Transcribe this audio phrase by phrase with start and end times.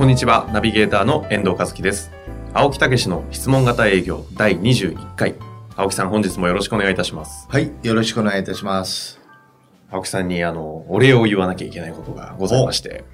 [0.00, 2.10] こんにちは、ナビゲーターの遠藤和樹です。
[2.54, 5.34] 青木武の質問型営業第21回。
[5.76, 7.46] 青木さん、本日もよろしくお願いいたします。
[7.50, 9.20] はい、よろしくお願いいたします。
[9.90, 13.04] 青木さんに、あの、お礼を言わなきゃいけないことがございまして、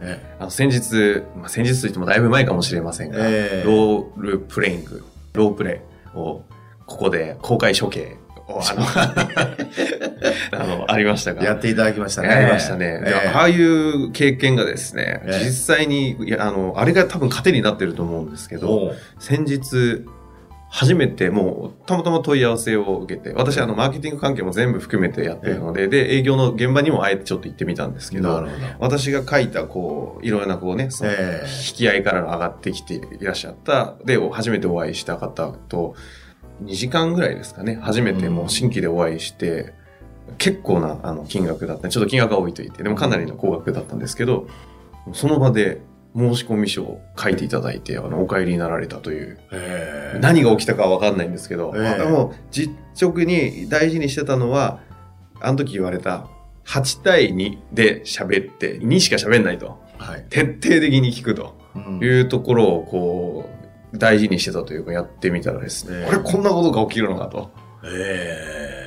[0.00, 5.80] えあの先日、まあ、先日といってもだいぶ前かもしれませんが、ええロールプレイング、ロープレ
[6.12, 6.42] イを、
[6.86, 8.82] ここで公開処刑を、あの、
[10.62, 11.42] あの、ありましたが。
[11.42, 12.28] やっていただきましたね。
[12.28, 13.00] やりましたね。
[13.00, 20.04] でええああいう経験がですね、ええ実際に、いや、あの、あれが多分糧になってると思うんですけど、先日、
[20.72, 28.48] 初めてもう、たまたま問い合わせを受けて、私、あの、マーケティング関係も全部含めてやってるので、で、営業の現場にもあえてちょっと行ってみたんですけど。
[28.78, 35.94] 私が書いた、こう、いろいろな、こうね、その、ええ引き合いからの上がってきていらっしゃった、で、初めてお会いした方と、
[36.64, 39.72] 2時間ぐらいですかね、初めてもう新規でお会いして、
[40.38, 41.88] 結構なあの金額だった。
[41.88, 44.46] ちょっと金額が置いといて、でもかなりの高額だったんですけど、
[45.12, 45.80] その場で
[46.16, 50.18] 申し込み書を書いていただいて、あの、お帰りになられたという、ええ。
[50.20, 51.82] 何が起きたかはわかんないんですけど、ええ。
[51.82, 54.80] まあでも実直に大事にしてたのは、
[55.40, 56.26] あの時言われた、
[56.64, 59.80] 8対2で喋って、2しか喋んないと。
[59.98, 60.26] はい。
[60.30, 61.98] 徹底的に聞くとうん。
[62.02, 63.61] いうところを、こう、
[63.94, 67.50] 大事にしてたというか、やってみたらですね、ええこれこんなことが起きるのかと。
[67.84, 68.82] ええ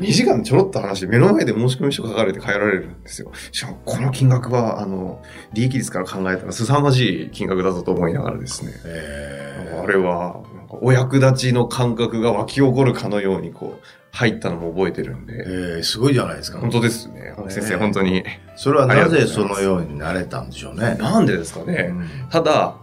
[0.00, 3.32] 2時間ちょろっと話して、目の前で申し込み書書かれて帰られるんですよ。
[3.52, 16.58] しかも、この金額は、あの、利益率から考えたら凄まじい金額だぞと思いながらですね、えあれは、なんかお役立ちの感覚が湧き起こるかのように、こう、入ったのも覚えてるんで、ええすごいじゃないですか。
[16.58, 17.34] 本当ですね。
[17.46, 18.24] え先生、本当に。
[18.56, 20.96] それはなぜそのようになれたんでしょうね。
[20.98, 21.88] なんでですかね。
[21.90, 22.76] うんただ、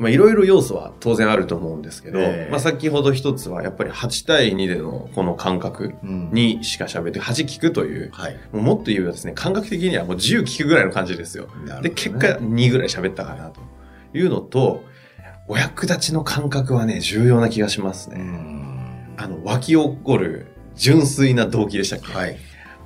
[0.00, 8.34] まあ、いろいろ要素は当然あると思うんですけど、ええまあ、先ほど一つは、やっぱり8対2でのこの感覚うんにしか喋って、8聞くという、はい。
[8.50, 11.48] もうもっと言えばですね、感覚的にはもう10聞くぐらいの感じですよ。
[11.66, 13.60] ねで、結果2ぐらい喋ったかなと
[14.14, 14.82] いうのと、
[15.48, 18.20] お役立ちの感覚はね、重要な気がしますうね。
[18.22, 20.46] んあの、湧き起こる
[20.76, 22.10] 純粋な動機でしたっけ？
[22.10, 22.36] はい。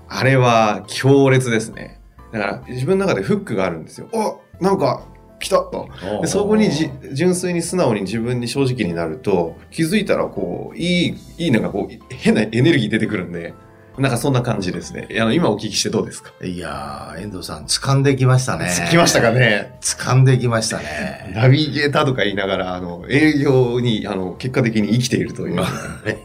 [0.09, 2.01] あれは強烈ですね。
[2.33, 4.09] だから自分の中でフックがあるんですよ。
[4.13, 5.07] あなんか
[5.45, 5.89] 来たと。
[6.23, 13.53] でそこにじ純粋に素直に自分に正直になると、気づいたらこう、いい、いいなんかこう、変なエネルギー出てくるんで、
[13.99, 15.07] なんかそんな感じですね。
[15.21, 16.33] あの、今お聞きしてどうですか？
[16.45, 18.69] いやー、遠藤さん、掴んできましたね。
[18.91, 19.79] 来ましたかね？
[19.83, 21.31] 掴んできましたね。
[21.35, 25.63] ナビゲーターとか言いながら、あの、営業に、あの、結果的に生きているという、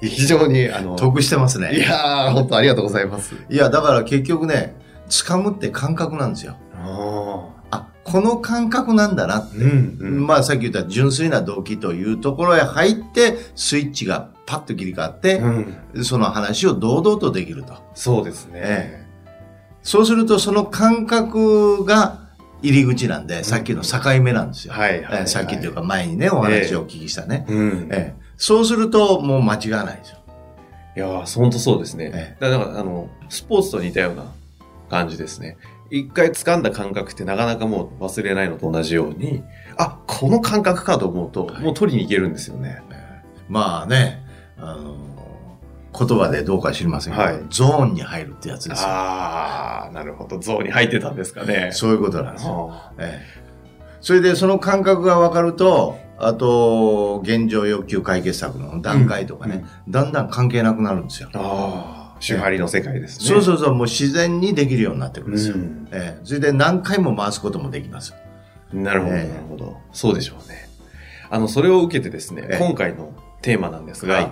[0.01, 1.75] 非常に、あの、得してますね。
[1.75, 3.35] いやー、本当ありがとうございます。
[3.49, 4.73] いや、だから結局ね、
[5.09, 6.55] 掴むって感覚なんですよ。
[8.11, 9.57] この感覚なんだなって。
[9.57, 10.27] うん、うん。
[10.27, 17.75] まあさっき言った純粋な動機というところへ入って、スイッチがパッと切り替わって、うん、その話を堂々とできると。
[17.93, 18.61] そうですね。
[18.63, 19.05] え
[19.81, 22.19] そうするとその感覚が
[22.61, 24.73] 入り口なんで、さっきの境目なんですよ。
[24.73, 25.19] はい、はい。
[25.21, 27.45] えーさっきというか前にね、お話をお聞きしたね。
[27.47, 27.89] うん。
[27.91, 30.17] ええそうするともう間違わないですよ。
[30.95, 32.11] いやー、ほんとそうですね。
[32.13, 34.31] えだから、あの、スポーツと似たような
[34.89, 35.57] 感じですね。
[35.91, 39.43] 一回掴んだ感覚ってなかなかもう忘れないのと同じように、
[39.77, 42.81] あ、この感覚かと思うと、もう取りに行けるんですよね。
[43.47, 44.23] まあね、
[44.57, 44.95] あの
[45.97, 48.87] 言葉でどうか知りませんけど、はいゾーンに入るってやつですよ。
[48.89, 50.37] あー、なるほど。
[50.39, 51.71] 像に入ってたんですかね。
[51.73, 52.69] そういうことなんですよ。
[52.71, 53.49] あええ
[54.01, 61.29] それでその感覚が分かると、あと、現状欲求解決策の段階とかね、だんだん関係なくなるんですよ。
[61.33, 63.25] ーあー、手張りの世界ですね。
[63.25, 65.55] そうそうそう、もう自然にできるようになってくるんですよ。
[65.55, 68.13] うんええそれで何回も回すこともできます。
[68.73, 69.77] なるほど、なええるほど。
[69.91, 70.69] そうでしょうね。
[71.29, 74.31] あの、それを受けてですね、ええ今回のテーマなんですが、はい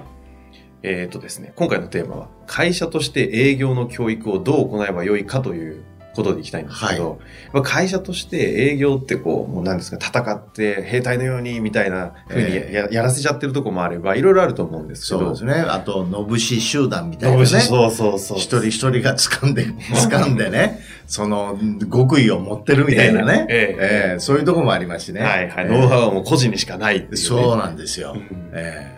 [0.84, 5.84] えっ、とですね、今回のテーマは、会社として営業の教育をどう行えばよいかという
[6.18, 7.20] ことでいきたいんですけど、
[7.54, 15.66] まあ会社として営業ってこう、もう何ですか、戦って兵隊のようにみたいな風にや,、えやらせちゃってるとこもあれば、いろいろあると思うんですけど、そうですね。
[15.68, 17.46] あと、のぶし集団みたいなね。
[17.46, 18.38] そうそうそう。
[18.38, 19.68] 一人一人が掴んで、
[20.10, 21.58] 掴んでね、その、
[21.92, 23.46] 極意を持ってるみたいなね。
[23.50, 25.22] ええええええそういうとこもありますしね。
[25.22, 25.66] はいはい。
[25.66, 27.18] ええノウハウはもう個人にしかないいう、ね。
[27.18, 28.16] そうなんですよ。
[28.16, 28.98] うんえ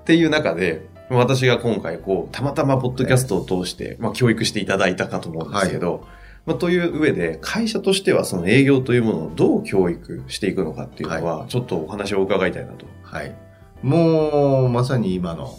[0.00, 6.06] っていう中で、私が今回こう、たまたまポッドキャストを通して、まあ教育していただいたかと思うんですけど、
[6.46, 12.86] まあ、という上で、会社としてはその営業というものをどう教育していくのかっていうのは、ちょっとお話を伺いたいなと。
[13.02, 13.34] はい。
[13.82, 15.58] もう、まさに今の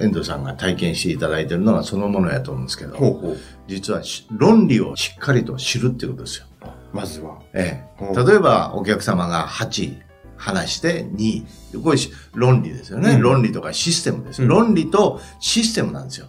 [0.00, 3.38] 遠藤さんが体験していただいているのがそのものやと思うんですけど、ほうほう。
[3.68, 6.46] 実はし論理をしっかりと知るっていうことですよ。
[6.92, 7.38] まずは。
[7.52, 10.11] ええ例えばお客様が8
[10.42, 11.82] 話して2。
[11.82, 16.26] これし論理ですよね、うん論理とかシステムです、うん論理とシステムなんですよ。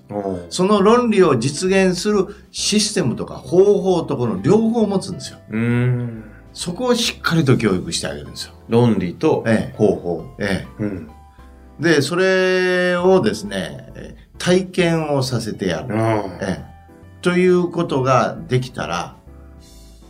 [0.49, 5.39] その論理を実現するシステムとか方法とこの両方を持つんですよ。
[6.53, 8.53] そこをしっかりと教育してあげるんですよ。
[8.69, 10.35] 論理とええ方法。
[10.39, 11.09] えうん。
[11.81, 15.95] え、で、それをですね、えー体験をさせてやる。
[15.97, 16.65] あええ、
[17.21, 19.15] ということができたら、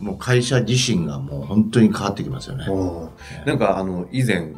[0.00, 2.66] もう会社自身がもう本当に変わってきますよね。
[3.46, 4.52] なんかあの、以前、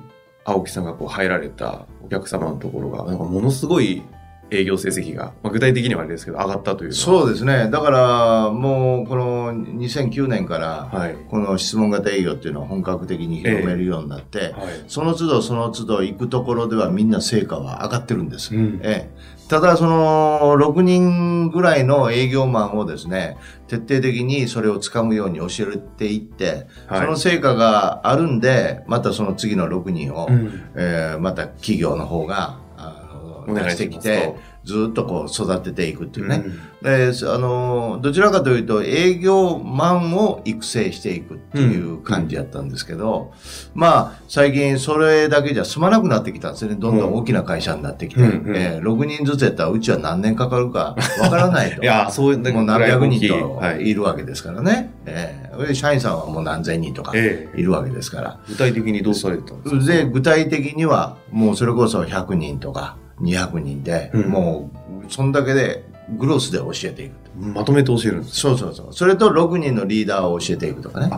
[0.45, 4.03] 青木さんがこう入られたお客様のところが、なんかものすごい
[4.51, 6.93] 営業成績が、まあ、具体的にはあれですけど、上がったという。
[6.93, 7.69] そうですね。
[7.71, 11.17] だから、もう、この2009年から、はい。
[11.29, 14.53] この質問型営業っていうのを本格的に広めるようになって、はい。
[14.87, 18.55] その都度その都度行くところではみんな成果は上がってるんです。
[18.55, 18.81] うん。
[18.83, 32.61] ええ、ただ、その、6人ぐらいの営業マンをですね、徹底的にそれを掴むように教えていって、はいその成果があるんで、またその次の6人を、うんえーまた企業の方が、
[33.55, 34.35] 出してきて、
[34.65, 36.43] ずっとこう育てていくっていうね。
[36.45, 43.33] うんで、あの、どちらかというと営業マンを育成していくっていう感じやったんですけど、
[43.75, 46.77] まあ、最近それだけじゃ済まなくなってきたんですよね。
[46.79, 48.21] どんどん大きな会社になってきて。
[48.21, 51.83] うえー6人ずつやったらうちは何年かかるかわからないと。
[51.83, 53.77] いやー、そういう、もう何百人はい。
[53.77, 54.93] といるわけですからね。
[55.07, 58.39] えーで社員さんはもう何千人とかええいるわけですから。
[58.47, 59.85] 具体的にどうされてたんですか？
[59.93, 64.71] で、具体的には、もうそれこそ100人とか200人で、うんも
[65.07, 65.85] う、そんだけで、
[66.19, 67.15] グロスで教えていく。
[67.37, 68.89] まとめて教えるんですそうそうそう。
[68.93, 71.11] それと6人のリーダーを教えていくとかね。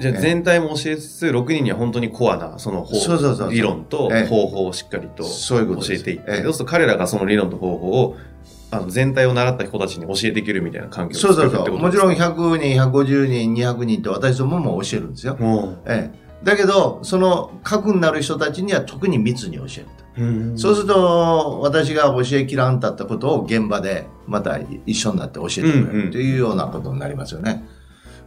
[0.00, 8.16] じゃあ全体も教えつつ、6人には本当にコアな、その方そうそうそう理論とええ方法をしっかりとそういうことです教えていって、ええそうすると彼らがその理論と方法を、
[8.70, 11.78] あの、全体を習った人たちに教えていけるみたいな環境をそうそうそう。
[11.78, 15.36] もちろんですか？100人、150人、200人って私どもも教えるんですよ。
[15.36, 16.28] もええ。
[16.44, 20.04] だけど、その核になる人たちには特に密に教えると。
[20.56, 27.64] そうすると、私が教えきらんだったことを現場でまた一緒になって教えてくれるというようなことになりますよね。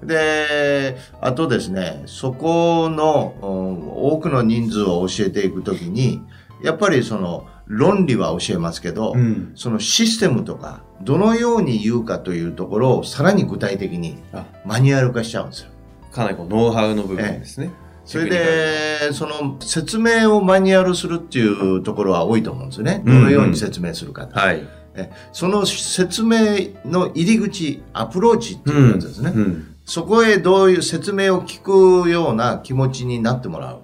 [0.03, 6.21] で、あとですね、そこのうん多くの人数を教えていくときに、
[6.63, 9.51] やっぱりその論理は教えますけど、うん。
[9.55, 15.69] そのシステムとか、どのように言うかというところをさらに具体的にあマニュアル化しちゃうんですよ。
[16.11, 17.71] かなりこう、ノウハウの部分ですね。
[18.11, 23.01] それで、その説明をマニュアルするっていうところは多いと思うんですよね。
[23.05, 24.37] どうんうんのように説明するかって。
[24.37, 24.67] はい。
[24.95, 26.37] えその説明
[26.83, 29.31] の入り口、アプローチっていうやつですね。
[29.33, 29.75] うん。
[29.85, 31.61] そこへどういう説明を聞
[32.03, 33.79] くような気持ちになってもらう。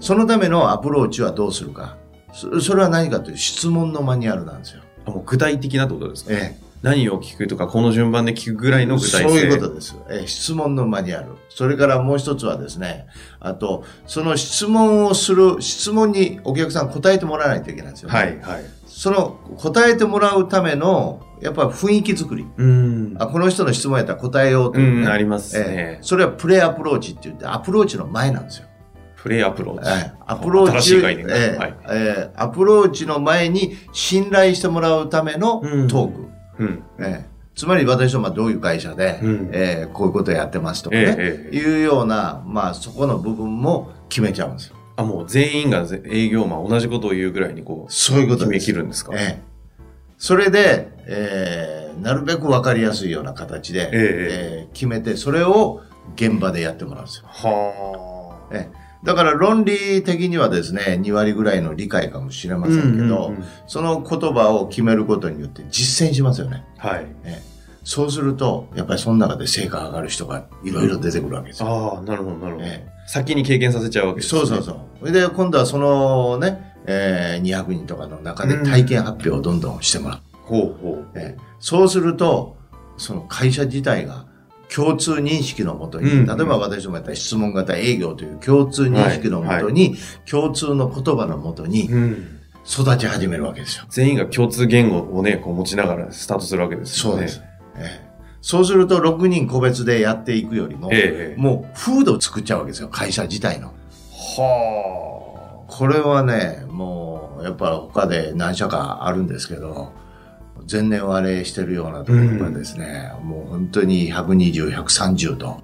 [0.00, 1.96] そのためのアプローチはどうするか。
[2.34, 4.82] そそれは何かという質問のマニュアルなんですよ。
[5.24, 9.28] 具体的なってことですか、え何を聞くとか、この順番で聞くぐらいの具体性。
[9.28, 9.96] そういうことです。
[10.08, 11.32] え質問のマニュアル。
[11.48, 13.06] それからもう一つはですね、
[13.40, 18.16] あと、その質問をする、質問にお客さん答えてもらわないといけないんですよ、ね。
[18.16, 18.64] はい、はい。
[18.86, 22.46] その答えてもらうための、やっぱ雰囲気作り。
[22.56, 23.16] うん。
[23.18, 25.98] あこの人の質問やったら答えようとういう、ん、ねありますえねえ。
[26.02, 28.68] それはプレアプローチって言って、アプローチの前なんですよ。
[29.16, 29.90] プレイアプローチ。
[29.90, 36.27] ええアプローチ、新しい概念がええはいええアプローチの前に信頼してもらうためのうんトーク。
[36.58, 36.82] うん。
[36.98, 44.76] ええつまり私どもはどういう会社で、うんええこういうことをやってますとかね、えいうような、まあそこの部分も決めちゃうんですよ。
[44.94, 48.66] あ、もう全員がぜ営業マン同じことを言うぐらいにこう、そういうこと決めです。
[48.66, 49.12] 切るんですか？
[49.16, 49.42] ええ
[50.18, 55.82] それで、ええなるべく分かりやすいような形で、ええええ決めて、それを
[56.14, 57.24] 現場でやってもらうんですよ。
[57.26, 58.54] はあ。
[58.56, 66.64] ええだから論理的にはですね、2割ぐらいの理解かもしれませんけど、うんうんうんその言葉を決めることによって実践しますよね。
[66.78, 67.06] はい。
[67.24, 71.68] ええそうすると、やっぱりその中で成果が上がる人がいろいろ出てくるわけですよ。
[71.94, 72.66] ああ、なるほど、なるほど。
[72.66, 74.40] え先に経験させちゃうわけですね。
[74.40, 74.76] そうそうそう。
[75.00, 80.18] それで、今度はそのね、えー200人とかの中で体験発表をどんどんしてもらう。
[80.42, 81.06] ほうほう。
[81.14, 82.58] ええそうすると、
[82.98, 84.26] その会社自体が
[84.74, 89.96] 共通認識のもとに、うん例えば私どもやったら質問型営業という共通認識のもとに、
[90.30, 92.34] 共通の言葉のもとにうん。
[92.70, 93.86] 育ち始めるわけですよ。
[93.88, 97.16] 全員が共通言語をね、こう持ちながらスタートするわけですよね。
[97.16, 97.42] そうです。
[97.76, 98.08] ええ
[98.40, 101.40] そうすると6人個別でやっていくよりも、ええ。
[101.40, 103.74] もう風土を作っちゃうわけですよ、会社自体の。
[104.36, 109.92] はこれはね、もう、やっぱ他で何社かあるんですけど、
[110.70, 115.62] 前年割れしてるようなところがですね、もう本当に120、130と。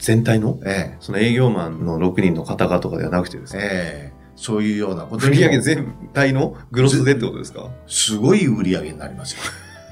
[0.00, 0.58] 全体の？
[0.64, 3.64] えその営業マンの6人の方々とかではなくてですえね。
[3.70, 6.56] ええそういうようなこと売上全体の？
[6.70, 7.68] グロスでってことですか？
[7.88, 9.40] すごい売り上げになりますよ。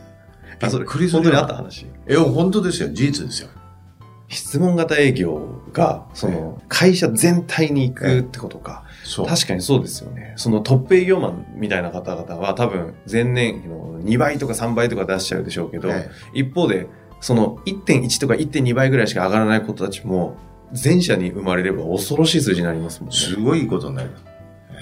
[0.63, 1.87] あ、それ、びっくりす本当にあった話？
[2.07, 2.89] え、本当ですよ。
[2.91, 3.49] 事実ですよ。
[4.29, 8.85] 質問型営業が、その、会社全体に行くってことか。
[9.15, 10.35] 確かにそうですよね。
[10.37, 16.87] そのトップ営業マンみたいな方々は多分前年比の2倍とか3倍とか出しちゃうでしょうけど、え一方で、
[17.21, 20.37] その1.1とか1.2倍ぐらいしか上がらない子たちも、
[20.73, 23.17] 前者に生まれれば恐ろしい数字になりますもんね。
[23.17, 24.25] すごいことになります。
[24.27, 24.75] え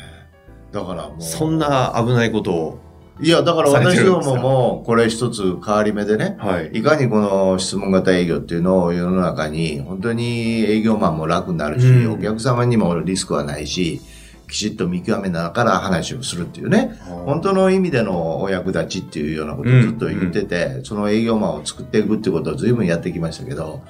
[0.73, 1.23] えだからもう。
[1.23, 1.59] そん。
[1.59, 2.79] な危ないことを、
[3.21, 6.79] いや、だから私どもも、これ一つ変わり目でね、はい。
[6.79, 14.01] いかにこの質問型営業っていうのを世の中に、本当に営業マンも楽になるし、うんお客様にもリスクはないし、
[14.49, 23.83] きちっと見極めながら話をするっていうね、本当の意味でのお役立ちっていうようなことをずっと言ってて、その営業マンを作っていくっていうことを随分やってきましたけど、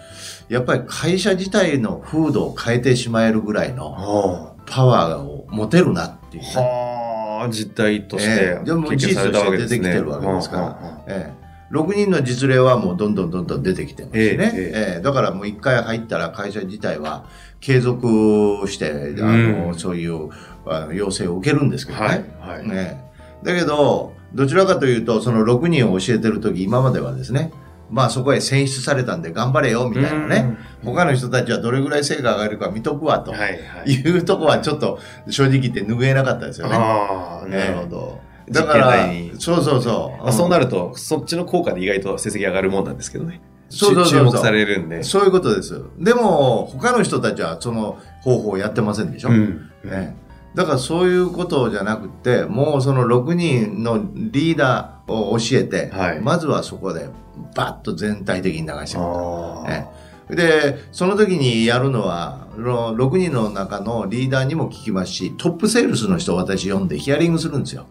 [0.49, 8.65] やっぱり会社自体の風土を変えてしまえるぐらいのはパワーを持てるなっていうね、あ、はあ、実態としてええ。
[8.65, 8.95] でも。
[8.95, 11.05] 事実として出てきてるわけですから。
[11.07, 11.33] え、
[11.71, 14.53] 6人の実例はもうどんどんどんどん出てきてますしね。
[14.55, 17.27] ええええだからもう1回入ったら会社自体は
[17.61, 20.31] 継続して、あの、うんそういう
[20.67, 22.33] あの要請を受けるんですけどね。
[22.41, 22.69] はい、はい。
[22.69, 23.03] ね
[23.43, 27.53] だけど、どちらかというと、その6人を教えてるとき、今まではですね、
[27.91, 30.57] まあそこへ選出されたんで頑張れよ、みたいなね。
[30.83, 33.61] 他の人たちはどれぐらい成果が上がるか見とくわ、とはい、
[34.03, 36.75] うとこはちょっと正直言って拭えなかったですよね。
[36.75, 38.21] あなるほど。
[38.51, 39.07] だから
[39.39, 40.23] そうそうそう。
[40.23, 43.41] まあ、そうなると、そっちの効果で意外と成績上がるもんなんですけどね。
[43.71, 45.03] そうそうそうそう注目されるんで。
[45.03, 45.83] そういうことです。
[45.99, 49.31] でも、他の人たちはその方法をやってませんでしょ？
[49.31, 49.71] うん。
[49.85, 50.17] ね、
[50.55, 57.09] だからそういうことじゃなくて、もうその6人のリーダーを教えて、はいまずはそこで
[57.55, 59.65] バッと全体的に流していくと。
[59.67, 59.89] あね
[60.31, 67.87] で、その時にやるのは、その6人の中のリーダーにも聞きますし、トップセールスの人を私読んでヒアリングするんですよ。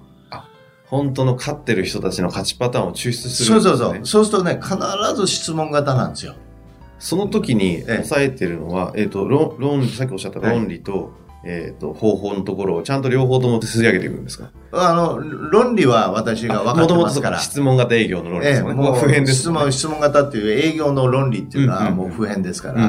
[0.94, 3.60] 本当の勝ってる人たちの勝ちパターンを抽出すそるね。
[3.62, 4.06] うそうそう。
[4.06, 4.78] そうするとね、必
[5.16, 6.36] ず質問型なんですよ。
[7.00, 11.12] その時にええ抑えてるのは、えっ、と、論、論、さっきおっしゃった論理と、
[11.44, 14.52] えっ、と、方法のところをちゃんと両方とも吸い上げていくんですか？
[14.72, 15.20] あの、
[15.50, 17.40] 論理は私が分かってますから。
[17.40, 18.70] 質問型営業の論理ですよね。
[18.70, 22.86] ええもう普遍です質問、質問型っていう営業の論理っていうのはうんうんもう普遍ですかうら、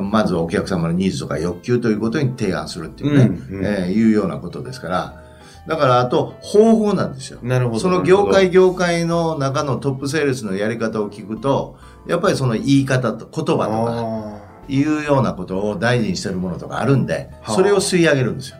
[0.00, 5.27] んまずお客様のニーズとか欲求ということに提案するっていうね、うんうんええいうようなことですから、
[5.66, 7.38] だからあと方法なんですよ。
[7.42, 7.80] なるほど。
[7.80, 18.58] その業界業界の中のトップセールスのやり方を聞くと、やっぱりその言い方と言葉とかあいうようなことを大事にしてるものとかあるんで、はあそれを吸い上げるんですよ。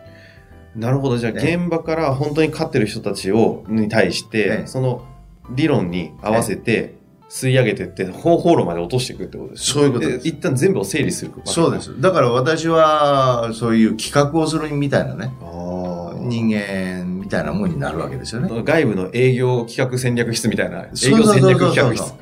[0.75, 1.17] ーなるほど。
[1.17, 5.05] じゃあ、ええ現場から本当に勝ってる人たちを、に対して、ええその
[5.51, 11.31] 理論に合わせて、吸い上げてって、方法論まで落としていくってことですねそういうことです一旦全部を整理する。
[11.45, 11.79] そうで。
[11.81, 11.99] す。
[12.01, 15.31] だから私はそういう企画をするみたいなね。
[16.29, 18.49] 人間みたいなもんになるわけですよね。
[18.63, 22.13] 外部の営業企画戦略室みたいな、営業戦略企画室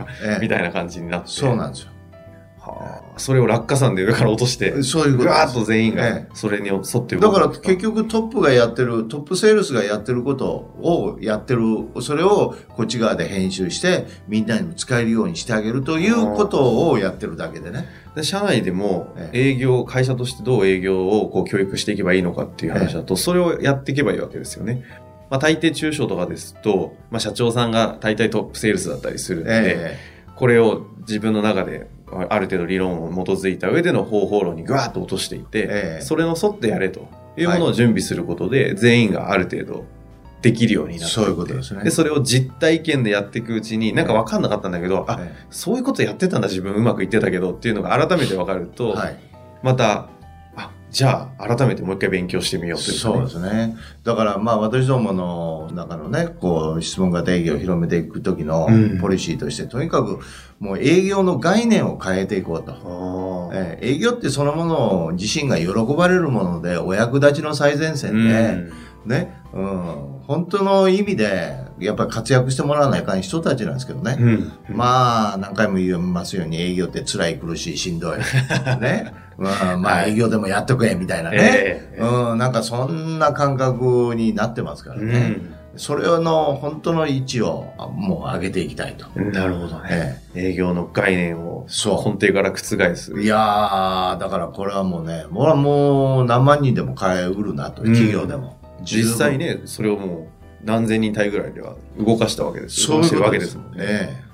[0.42, 1.28] みたいな感じになって。
[1.30, 1.92] そうなんですよ。
[3.18, 5.36] はあそれを落下山で上から落として、そういうことです。
[5.36, 11.62] ぐわーっと全員がえそれに沿ってだから結局トップがやってる、トップセールスがやってることをやってる、
[12.02, 17.88] それをこっち側で編集してみんなにも使えるようにしてあげるということをやってるだけでね。
[18.16, 24.84] で社内でもえ営業、会社としてどう営業をこう教育していけばいいのかっていう話だと、それをやっていけばいいわけですよね。
[25.30, 30.18] まあ大抵中小とかですと、まあ社長さんが大体トップセールスだったりするんで、え。
[30.36, 36.02] これを自分の中であある程度理論を基づいた上での方法論にぐわーっと落としていって、ええ。
[36.02, 39.86] それの沿ってやれというものを準備することで、全員がある程度
[40.42, 41.84] できるようになってそういうことですね。
[41.84, 49.20] で、それを実体験でやっていくうちに、なんか分かんなかったんだけど、あ、えそういうことやってたんだ、自分うまくいってたけどっていうのが改めて分かると、はい。
[49.64, 50.10] また、あ、
[50.90, 53.78] じゃあ改めてもう一回勉強してみようというかそうね、ですね。
[54.04, 58.98] だからまあ私どもの中のね、こう質問型営業を広めていく時のうん。
[59.00, 60.20] ポリシーとして、とにかく
[60.60, 63.52] もう営業の概念を変えていこうと。
[63.54, 68.72] えー営業ってそのものを自身が喜ばれるもので、お役立ちの最前線で、
[69.06, 74.18] ね、うん、本当の意味で、やっぱり活躍してもらわないかん人たちなんですけどね。
[74.20, 74.28] うん。
[74.70, 74.76] うん。
[74.76, 78.18] まあ、何回も言いますように営業って辛い苦しいしんどい。
[78.82, 79.14] ね。
[79.38, 81.38] まあ、まあはい営業でもやっとくれ、みたいなね。
[81.40, 85.38] ええうん、なんかそんな感覚になってますからね。
[85.78, 89.06] それの本当の位置をあもう上げていきたいと。
[89.16, 89.32] うん。
[89.32, 90.22] なるほどね。
[90.34, 93.14] え営業の概念をそう根底から覆す。
[93.18, 98.57] えいやー、だからこれはもうね、もうもう何万人でも買えうるなと、企業でも。
[98.84, 100.30] 実際ね、それをも
[100.64, 102.82] う何千人単位ぐらいでは動かしたわけです。
[102.82, 103.86] そうてるわけですすもんね。
[103.86, 104.28] ね。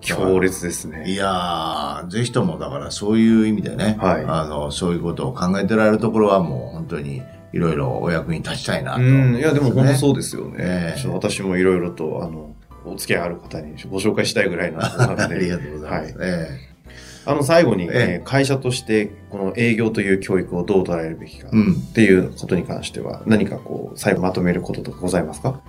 [0.00, 1.04] 強烈ですね。
[1.08, 7.22] いやー、ぜひともだからそういう意味でね、はいあの、そういうことを考えてられるところはもう本当に
[7.52, 9.94] いろいろお役に立ちたいなと、うん、いや、でも本当う。
[9.94, 10.56] そうですよね。
[10.58, 15.22] ええちょっと私もいろいろと、あの、お付き合いある方にご紹介したいぐらいなので。
[15.22, 16.18] ありがとうございます。
[16.18, 16.71] はいえ
[17.24, 21.48] あの、最後に、えええー会社として、この営業という教育をどう捉えるべきか。
[21.48, 25.60] っていうことに関しては、何かこう、最後まとめることとかございますか？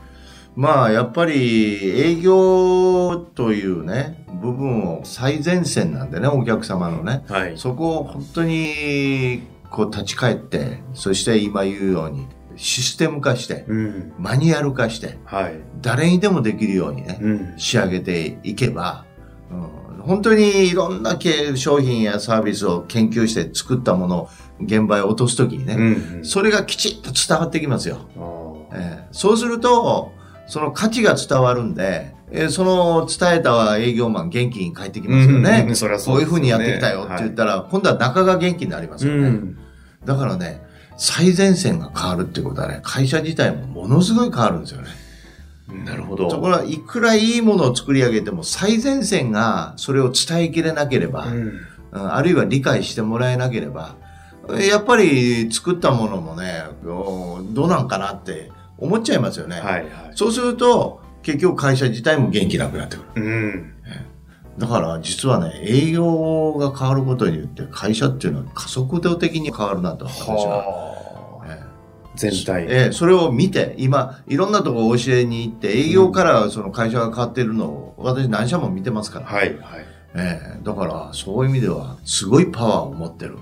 [0.56, 7.24] まあ、やっぱり営業というね、部分を最前線なんでね、お客様のね。
[7.28, 7.58] はい。
[7.58, 9.42] そこを本当に
[9.72, 14.14] こう立ち返って、そして今言うようにシステム化して、うん。
[14.20, 15.56] マニュアル化して、はい。
[15.82, 17.54] 誰にでもできるようにね、うん。
[17.58, 19.06] 仕上げていけば、
[19.50, 19.68] うん、
[20.06, 24.30] 本当にいろんな系商品やサービスを研究して作ったものを
[24.62, 26.26] 現場へ落とすときにね、うん。
[26.26, 28.08] それがきちっと伝わってきますよ。
[28.74, 30.12] えーそうすると、
[30.48, 35.66] その価値が伝わるんで、えーその伝えた営業マン元気に帰ってきますよね。
[35.68, 39.28] うんそりゃこそういうふうにやってきたよって言ったら、今度は中が元気になりますよね。
[39.28, 39.58] うん。
[40.06, 40.62] だからね、
[40.98, 44.88] 最前線が変わるっていうことはね、会社自体もものすごい変わるんですよね。
[45.86, 46.28] なるほど。
[46.28, 51.34] ところが、いくらいいものを作り上げても、最前線がそれを伝えきれなければ、うん。
[51.34, 51.60] うん
[51.94, 53.96] あるいは理解してもらえなければ、
[54.68, 59.58] やっぱり作ったものもね、おどうなんかなって思っちゃいますよね。
[59.58, 59.90] はいはい。
[60.16, 63.24] そうすると、結局会社自体も元気なくなってくる。
[63.24, 63.74] うん。
[64.58, 71.03] だから実はね、営業が変わることによって会社っていうのは加速度的に変わるなと、私は。
[72.16, 72.66] 全体。
[72.70, 79.26] ええそれを見て、今、いろんなところ教えに行って、営業からその会社が変わってるのを、私何社も見てますから。
[79.26, 79.86] はいはい。
[80.16, 83.38] ええだから、そういう意味では、すごいパワーを持ってる。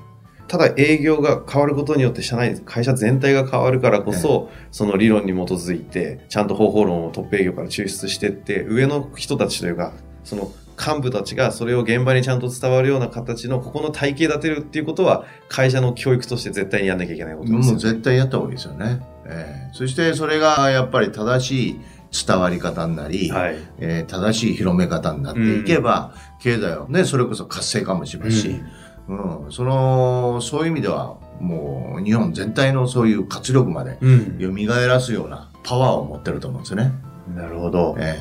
[0.51, 9.93] ただ営業が変わることによって社内、会社全体が変わるからこそ、その理論に基づいて、ちゃんと方法論をトップ営業から抽出してって、上の人たちというか、
[10.25, 10.51] その
[10.85, 19.01] 幹部たちがそれを現場にちゃんと伝わるような形のここの体系立てるっていうことは、会社の教育として絶対にやんなきゃいけないことですよ、もう絶対やった方がいいですよね。
[19.25, 21.81] ええそして、それがやっぱり正しい
[22.25, 23.55] 伝わり方になり、はい。
[23.79, 28.61] えー正しい広め方になっていけば、経済はね、それこそ活性化もしますし、
[29.07, 29.13] う
[29.47, 34.37] んその、そういう意味では、もう日本全体のそういう活力までうん。
[34.39, 36.91] 蘇らすようなパワーを持ってると思うんですよね。
[37.35, 37.95] なるほど。
[37.99, 38.17] え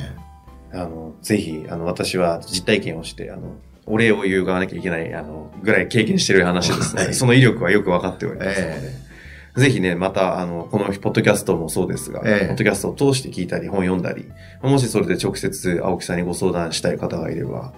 [0.73, 3.55] あの、ぜひ、あの、私は実体験をして、あの、
[3.85, 7.03] お礼を言うがなきゃいけない、あの、ぐらい経験してる話ですね。
[7.03, 7.13] はい。
[7.13, 8.61] その威力はよく分かっておりえます。
[8.61, 8.73] ので。
[9.57, 9.59] え。
[9.59, 12.47] ぜひね、また、あの、このポッドキャストもそうですが、ええ。
[12.47, 14.29] ポッドキャストを通して聞いたり、本読んだり、
[14.61, 17.73] もしそれで直接青木さんにご相談したい方がいれば、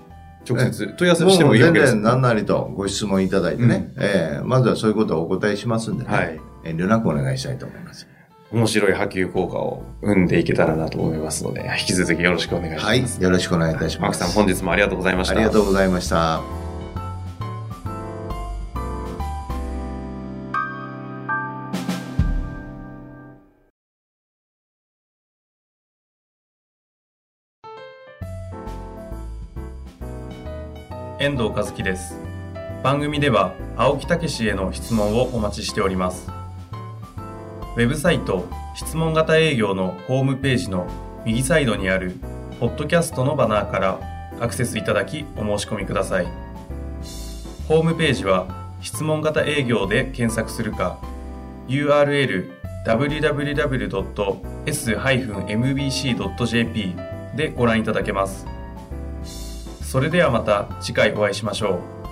[0.47, 1.93] 直接問い合わせをしてもいいわ全けです。
[1.93, 4.43] 然何なりとご質問いただいてね、ええ。
[4.43, 6.39] まずはそういうことをお答えしますんでね、はい。
[6.65, 8.07] 遠慮なくお願いしたいと思います。
[8.53, 12.85] 面白い波及効果を生んでいけたらなと思いますので、引き続きよろしくお願いします。
[12.85, 14.23] はい、よろしくお願いいたします。
[14.23, 15.35] 青木さん、本日もありがとうございました。
[15.35, 16.41] ありがとうございました。
[31.19, 32.17] 遠藤和樹です
[32.83, 36.42] 番組では青木武氏への質問をお待ちしております
[37.75, 40.87] ウェブサイト質問型営業のホームページの
[41.25, 42.15] 右サイドにある
[42.59, 43.99] ポッドキャストのバナーから
[44.39, 46.27] アクセスいただきお申し込みください
[47.67, 48.47] ホームページは
[48.81, 50.99] 質問型営業で検索するか
[51.67, 52.51] URL
[52.85, 54.15] www.s-mbc.jp
[57.35, 58.45] でご覧いただけます
[59.81, 62.02] それではまた次回お会いしましょう。